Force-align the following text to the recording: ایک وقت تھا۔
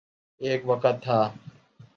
ایک 0.41 0.61
وقت 0.65 0.95
تھا۔ 1.03 1.19